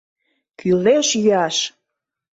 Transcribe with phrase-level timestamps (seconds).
[0.59, 1.57] Кӱлеш йӱаш!